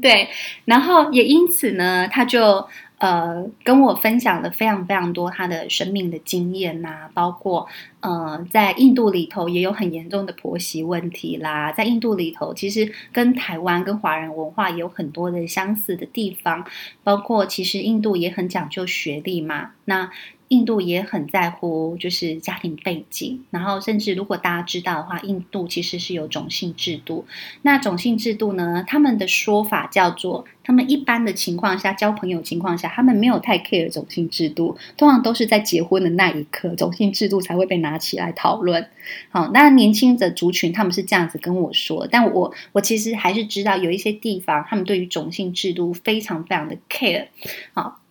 [0.00, 0.28] 对，
[0.64, 2.66] 然后也因此呢，他就
[2.98, 7.66] 呃跟我分享了非常非常多他的生命的经验呐、包括
[8.00, 16.64] 呃在印度里头也有很严重的婆媳问题啦，在印度里头其实跟台湾跟华人文化也有很多的相似的地方，
[17.02, 20.10] 包括其实印度也很讲究学历嘛，那。
[20.52, 27.24] 印度也很在乎，就是家庭背景，然后甚至如果大家知道的话，印度其实是有种姓制度。
[27.62, 38.86] 那种姓制度呢，他们的说法叫做，他们一般的情况下交朋友情况下，他们没有太 care 种姓制度，通常都是在结婚的那一刻，种姓制度才会被拿起来讨论。
[39.30, 47.28] 好，那年轻的族群他们是这样子跟我说，但我我其实还是知道有一些地方，他们对于种姓制度非常非常的 care。
[47.72, 48.01] 好。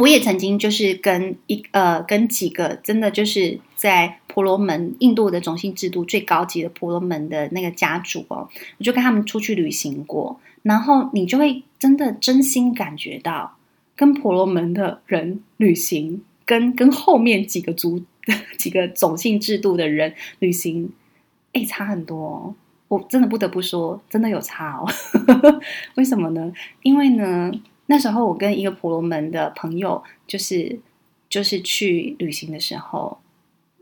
[0.00, 13.58] 我也曾经就是跟一呃跟几个真的就是在婆罗门印度的种姓制度最高级的婆罗门的那个家族哦，我就跟他们出去旅行过，然后你就会真的真心感觉到
[13.94, 18.02] 跟婆罗门的人旅行，跟跟后面几个族
[18.56, 20.90] 几个种姓制度的人旅行，
[21.52, 22.54] 诶，差很多哦。
[22.88, 24.86] 我真的不得不说，真的有差哦。
[25.96, 26.50] 为什么呢？
[26.80, 27.52] 因为呢。
[27.92, 30.80] 那时候我跟一个婆罗门的朋友，就是
[31.28, 33.18] 就是去旅行的时候，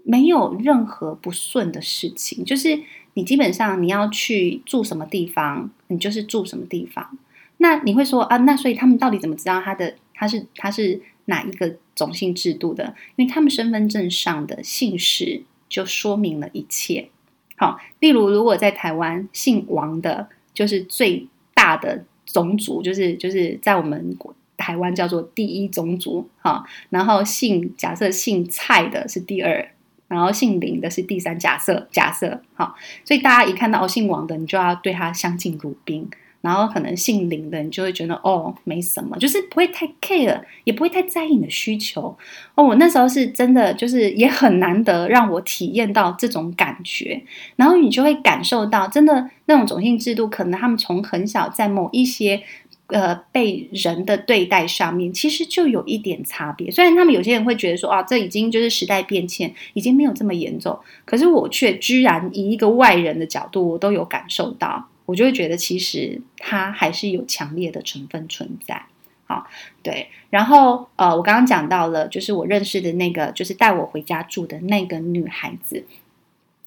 [0.02, 2.44] 没有任何不顺的事情。
[2.44, 2.82] 就是
[3.14, 7.16] 你基本上你要去住什么地方，你就是住什么地方。
[7.58, 12.96] 那你会说啊，那所以他们到底怎么知道他的他是他是哪一个种姓制度的？
[13.14, 17.10] 因为他们身份证上的姓氏就说明了一切。
[17.56, 24.16] 好，例如如果在台湾姓王的，就是最大的种族，就是就是在我们
[24.56, 26.28] 台湾叫做第一种族。
[26.40, 29.70] 哈，然后姓假设姓蔡的是第二，
[30.08, 31.38] 然后姓林的是第三。
[31.38, 32.74] 假设假设哈，
[33.04, 36.08] 所以大家一看到姓王的，你就要对他相敬如宾。
[36.40, 42.16] 然后可能姓林的，你就会觉得哦，没什么，就是不会太 care，也不会太在意你的需求。
[42.54, 47.22] 哦，我那时候是真的，就是也很难得让我体验到这种感觉。
[47.56, 52.42] 然后你就会感受到，真的那种种姓制度，可能他们从很小在某一些
[52.86, 56.70] 呃被人的对待上面，其实就有一点差别。
[56.70, 64.86] 虽然他们有些人会觉得说啊，这已经就是时代变迁，已经没有这么严重，可是我却居然以一个外人的角度，我都有感受到。
[65.10, 68.86] 我就会觉得，其实它还是有强烈的成分存在。
[69.26, 69.46] 好，
[69.82, 70.08] 对。
[70.30, 75.84] 然后，呃，我刚刚讲到了，就是我认识的那个，就是带我回家住的那个女孩子。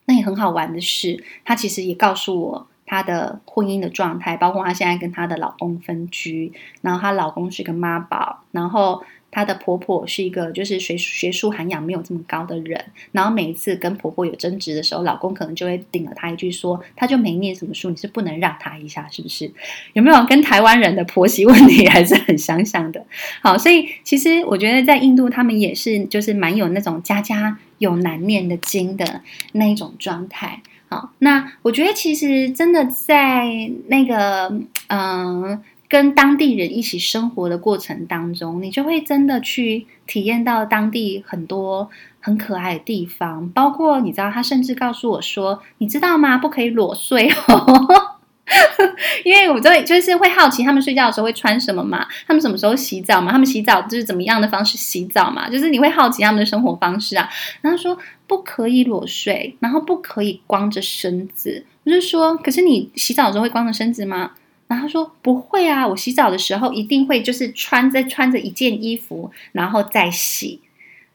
[0.06, 9.04] 那也很好玩的是，她其实也告诉我她的婚姻的状态，包括她现在跟她的老公分居，然后她老公是个妈宝，然后。
[9.34, 19.52] 她的婆婆是一个就是学学术涵养没有这么高的人，然后每一次跟婆婆有争执的时候，老公可能就会顶了她一句说：“她就没念什么书，你是不能让她一下，是不是？”
[19.94, 23.04] 有没有跟台湾人的婆媳问题 还是很相像的？
[23.42, 29.22] 好，所以其实我觉得在印度，他们也是就是蛮有那种家家有难念的经的
[29.54, 30.62] 那一种状态。
[30.90, 34.54] 好，那我觉得其实真的在那个
[34.90, 35.64] 嗯。
[35.94, 41.88] 跟当地人一起生活的过程当中，你就会真的去体验到当地很多
[42.20, 46.36] 很可爱的地方，包括你知道，他甚至告诉我说：“你知道吗？
[46.40, 48.18] 不可以裸睡哦，
[49.24, 57.30] 因为我都就是会好奇他们睡觉的时候会穿什么嘛，他们什么时候洗澡嘛，他们洗澡就是怎么样的方式洗澡嘛，就是你会好奇他们的生活方式啊。”
[57.62, 61.64] 然后说不可以裸睡，然后不可以光着身子。
[61.84, 64.32] 我就说：“可是你洗澡的时候会光着身子吗？”
[64.74, 70.60] 然后他说不会啊，我洗澡的时候一定会就是穿着穿着一件衣服，然后再洗。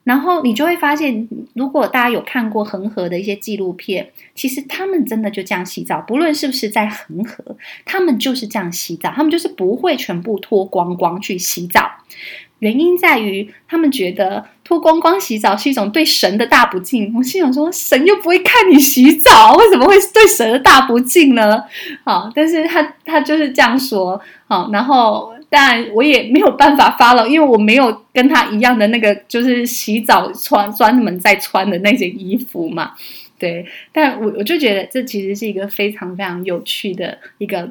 [0.05, 11.91] 然后你就会发现，如果大家有看过恒河的一些纪录片，其实他们真的就这样洗澡，不论是不是在恒河，他们就是这样洗澡，他们就是不会全部脱光光去洗澡。
[12.59, 17.13] 原因在于，他们觉得脱光光洗澡是一种对神的大不敬。
[17.15, 21.63] 我心想说，神又不会看你洗澡，为什么会对神的大不敬呢？
[22.03, 24.19] 好，但是他他就是这样说。
[24.47, 32.91] 好，然后但我也没有办法 follow，因为我没有跟他一样的那个，就是洗澡穿专门在穿的那件衣服嘛。
[33.37, 37.69] 对，但我我就觉得这其实是一个非常非常有趣的一个。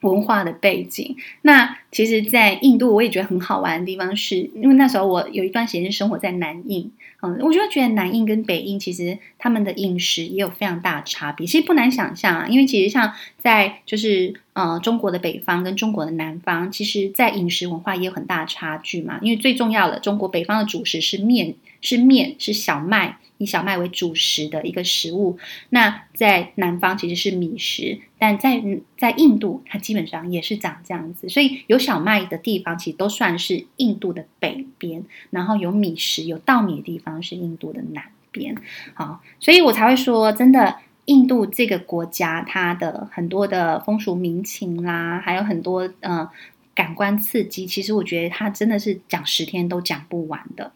[0.00, 6.92] 文化的背景，那其实，在印度我也觉得很好玩的地方是，因为那时候我有一段时间是生活在南印，
[7.22, 11.46] 嗯，我就觉得南印跟北印其实他们的饮食也有非常大的差别。
[11.46, 19.18] 其实不难想象啊，因为其实像在就是呃中国的北方跟中国的南方，其实在饮食文化也有很大的差距嘛。
[19.20, 23.18] 因为最重要的，中国北方的主食是面，是面，是小麦。
[23.40, 25.38] 以小麦为主食的一个食物，
[25.70, 28.60] 那在南方其实是米食，但在
[28.96, 31.28] 在印度，它基本上也是长这样子。
[31.28, 38.56] 所以有小麦的地方，其实都算是印度的北边；然后有米食、有稻米的地方，是印度的南边。
[38.94, 40.74] 好，所以我才会说，真的，
[41.04, 46.28] 印度这个国家，它的很多的风俗民情啦，还有很多呃
[46.74, 50.72] 感官刺激，其实我觉得它真的是讲十天都讲不完的。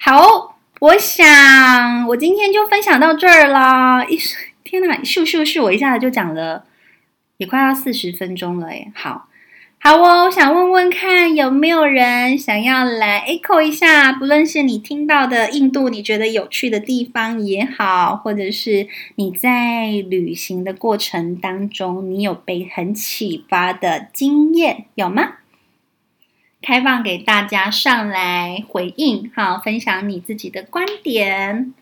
[0.00, 0.52] 好。
[0.80, 4.04] 我想，我今天就分享到这儿啦！
[4.04, 4.18] 一
[4.64, 6.66] 天哪，咻咻咻，我一下子就讲了，
[7.38, 8.92] 也快要四十分钟了诶。
[8.94, 9.28] 好，
[9.80, 14.12] 好哦，我想问问看，有没有人想要来 echo 一下？
[14.12, 25.36] 不论是你听到的印度，你觉得有趣的地方也好，或者是你在旅行的过程当中，你有被很启发的经验，有吗？
[26.64, 31.74] 开放给大家上来回应，好，分享你自己的观点，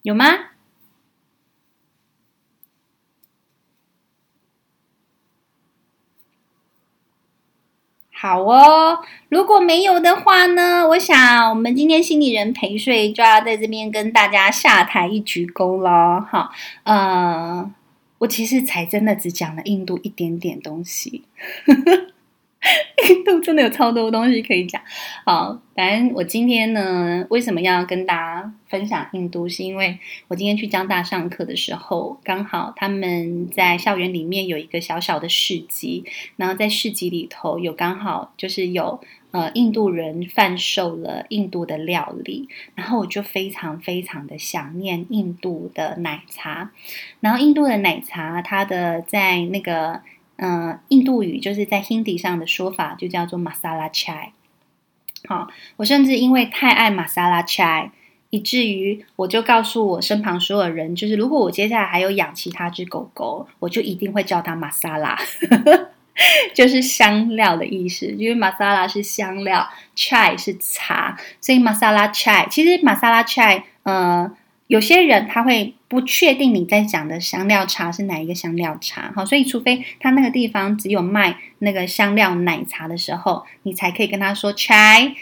[0.00, 0.24] 有吗？
[8.20, 8.98] 好哦，
[9.28, 10.84] 如果没有的话呢？
[10.88, 16.20] 我想我们今天心理人陪睡就要在这边跟大家下台一鞠躬了。
[16.28, 16.50] 好，
[16.82, 17.70] 呃，
[18.18, 21.22] 我其实才真的只讲了印度一点点东西，
[23.08, 24.82] 印度真的有超多东西可以讲。
[25.24, 29.48] 好，反正我今天呢，为什么要跟大家分享印度？
[29.48, 29.96] 是因为
[30.26, 36.04] 我今天去江大上课的时候，刚好他们在校园里面有一个小小的市集，
[36.36, 39.00] 然后在市集里头有刚好就是有
[39.30, 46.72] 呃印度人贩售了印度的料理，然后我就非常非常的想念印度的奶茶，
[47.20, 50.02] 然后印度的奶茶它的在那个。
[50.40, 54.28] 嗯、印度语就是在 Hindi 上的说法就叫做 Masala Chai。
[55.28, 57.90] 好，我甚至因为太爱 Masala Chai，
[58.30, 65.18] 以至于我就告诉我身旁所有人，就是如果我接下来还有养其他只狗狗，我就一定会叫它 Masala，
[66.54, 68.06] 就是香料的意思。
[68.06, 74.30] 因为 Masala 是香料，Chai 是茶，所以 Masala Chai 其实 Masala Chai，呃，
[74.68, 75.74] 有些人他会。
[75.88, 85.14] 不确定你在讲的香料茶是哪一个香料茶，好，所以除非他那个地方只有卖那个香料奶茶的时候，你才可以跟他说 chai，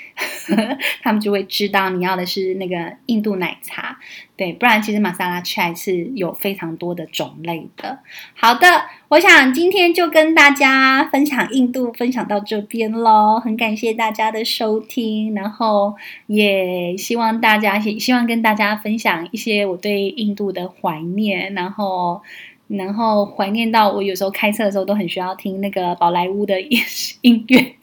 [1.02, 3.96] 他们就会知道你要的是那个印度奶茶，
[4.36, 8.00] 对，不然其实玛莎拉 chai 是有非常多的种类的。
[8.34, 8.66] 好的，
[9.08, 15.94] 我想今天就跟大家分享印度，分享到这边喽，很感谢大家的收听，然后
[16.26, 22.20] 也希望大家希希望跟大家分享一些我对印度的怀念，然后，
[22.66, 26.60] 然后怀念到我有时候开车的时候都很需要听那个宝莱坞的
[27.22, 27.74] 音乐，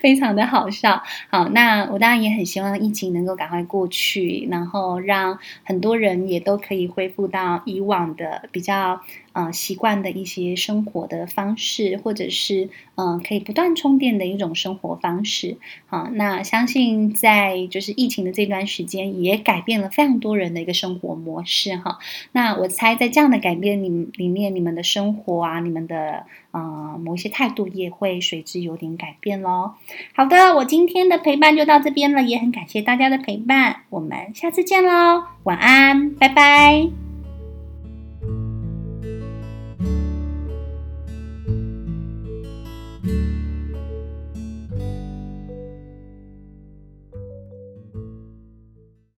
[0.00, 1.02] 非常的好笑。
[1.28, 9.00] 好，那我当然也很希望疫情能够赶快过去，然后让很多人也都可以恢复到以往的比较。
[9.34, 15.56] 呃，习惯的一些生活的方式，或者是嗯、可以不断充电的一种生活方式。
[15.86, 21.76] 好，那相信在就是疫情的这段时间，也改变了非常多人的一个生活模式。
[21.76, 21.98] 哈，
[22.30, 29.74] 那我猜在这样的改变里里面，你们的生活啊，你们的呃某一些态度也会随之有点改变咯。
[30.14, 37.13] 好的，我今天的陪伴就到这边了，也很感谢大家的陪伴，我们下次见喽，晚安，拜拜。